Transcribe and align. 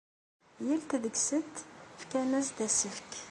Yal 0.65 0.81
ta 0.89 0.97
deg-sent 1.03 1.55
fkan-as-d 2.01 2.57
asefk. 2.65 3.11